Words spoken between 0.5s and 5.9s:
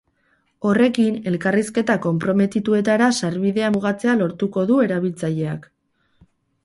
Horrekin, elkarrizketa konprometituetara sarbidea mugatzea lortuko du erabiltzaileak.